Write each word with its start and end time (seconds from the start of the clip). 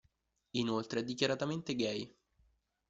Inoltre 0.57 1.01
è 1.01 1.03
dichiaratamente 1.03 1.75
gay. 1.75 2.11